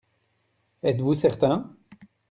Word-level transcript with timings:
Êtes-vous 0.81 1.13
certain? 1.13 1.77